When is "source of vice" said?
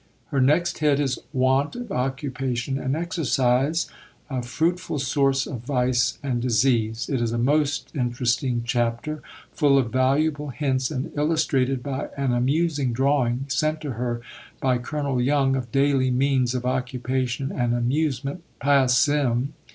4.97-6.17